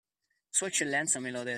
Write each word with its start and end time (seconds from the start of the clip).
Sua 0.49 0.65
Eccellenza 0.67 1.19
me 1.19 1.29
lo 1.29 1.39
ha 1.41 1.43
detto. 1.43 1.49